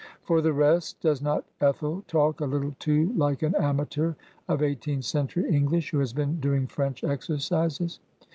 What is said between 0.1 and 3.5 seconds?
For the rest, does not Ethel talk a little too like